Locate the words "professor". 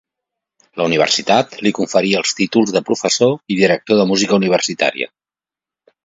2.87-3.35